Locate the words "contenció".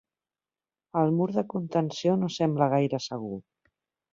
1.53-2.15